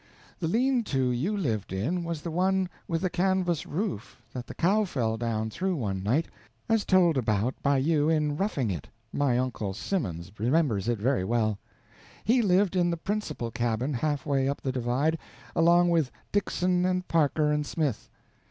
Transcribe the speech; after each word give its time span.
The 0.39 0.47
lean 0.47 0.83
to 0.85 1.11
you 1.11 1.37
lived 1.37 1.71
in 1.71 2.03
was 2.03 2.23
the 2.23 2.31
one 2.31 2.69
with 2.87 3.05
a 3.05 3.09
canvas 3.11 3.67
roof 3.67 4.19
that 4.33 4.47
the 4.47 4.55
cow 4.55 4.83
fell 4.83 5.15
down 5.15 5.51
through 5.51 5.75
one 5.75 6.01
night, 6.01 6.25
as 6.67 6.85
told 6.85 7.17
about 7.19 7.53
by 7.61 7.77
you 7.77 8.09
in 8.09 8.35
Roughing 8.35 8.71
It 8.71 8.87
my 9.13 9.37
uncle 9.37 9.75
Simmons 9.75 10.31
remembers 10.39 10.87
it 10.87 10.97
very 10.97 11.23
well. 11.23 11.59
He 12.23 12.41
lived 12.41 12.75
in 12.75 12.89
the 12.89 12.97
principal 12.97 13.51
cabin, 13.51 13.93
half 13.93 14.25
way 14.25 14.49
up 14.49 14.59
the 14.61 14.71
divide, 14.71 15.19
along 15.55 15.91
with 15.91 16.09
Dixon 16.31 16.83
and 16.83 17.07
Parker 17.07 17.51
and 17.51 17.63
Smith. 17.63 18.09